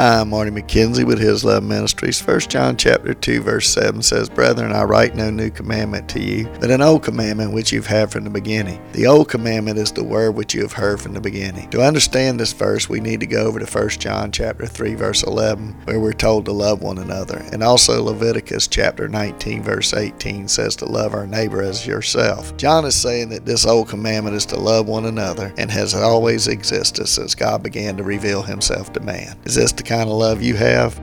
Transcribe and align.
Hi, 0.00 0.20
I'm 0.20 0.30
Marty 0.30 0.50
McKenzie 0.50 1.04
with 1.04 1.18
His 1.18 1.44
Love 1.44 1.62
Ministries. 1.62 2.26
1 2.26 2.40
John 2.48 2.78
chapter 2.78 3.12
2 3.12 3.42
verse 3.42 3.68
7 3.68 4.00
says, 4.00 4.30
Brethren, 4.30 4.72
I 4.72 4.84
write 4.84 5.14
no 5.14 5.28
new 5.28 5.50
commandment 5.50 6.08
to 6.08 6.22
you, 6.22 6.48
but 6.58 6.70
an 6.70 6.80
old 6.80 7.02
commandment 7.02 7.52
which 7.52 7.70
you've 7.70 7.86
had 7.86 8.10
from 8.10 8.24
the 8.24 8.30
beginning. 8.30 8.80
The 8.92 9.06
old 9.06 9.28
commandment 9.28 9.76
is 9.76 9.92
the 9.92 10.02
word 10.02 10.30
which 10.30 10.54
you 10.54 10.62
have 10.62 10.72
heard 10.72 11.02
from 11.02 11.12
the 11.12 11.20
beginning. 11.20 11.68
To 11.68 11.82
understand 11.82 12.40
this 12.40 12.54
verse, 12.54 12.88
we 12.88 12.98
need 12.98 13.20
to 13.20 13.26
go 13.26 13.44
over 13.44 13.58
to 13.58 13.66
1 13.66 13.88
John 13.90 14.32
chapter 14.32 14.64
3 14.64 14.94
verse 14.94 15.22
11, 15.22 15.82
where 15.84 16.00
we're 16.00 16.14
told 16.14 16.46
to 16.46 16.52
love 16.52 16.80
one 16.80 16.96
another. 16.96 17.44
And 17.52 17.62
also 17.62 18.02
Leviticus 18.02 18.68
chapter 18.68 19.06
19 19.06 19.62
verse 19.62 19.92
18 19.92 20.48
says 20.48 20.76
to 20.76 20.86
love 20.86 21.12
our 21.12 21.26
neighbor 21.26 21.60
as 21.60 21.86
yourself. 21.86 22.56
John 22.56 22.86
is 22.86 22.94
saying 22.94 23.28
that 23.28 23.44
this 23.44 23.66
old 23.66 23.90
commandment 23.90 24.34
is 24.34 24.46
to 24.46 24.58
love 24.58 24.88
one 24.88 25.04
another 25.04 25.52
and 25.58 25.70
has 25.70 25.92
always 25.92 26.48
existed 26.48 27.06
since 27.06 27.34
God 27.34 27.62
began 27.62 27.98
to 27.98 28.02
reveal 28.02 28.40
himself 28.40 28.94
to 28.94 29.00
man. 29.00 29.38
Is 29.44 29.56
this 29.56 29.72
the 29.72 29.89
kind 29.90 30.08
of 30.08 30.16
love 30.16 30.40
you 30.40 30.54
have? 30.54 30.96